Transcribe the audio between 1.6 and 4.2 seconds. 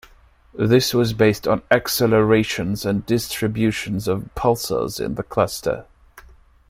the accelerations and distributions